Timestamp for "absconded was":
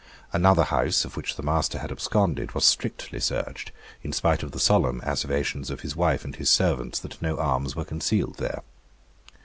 1.91-2.65